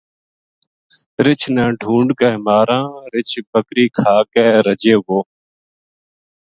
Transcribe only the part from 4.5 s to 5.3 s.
رجیو وو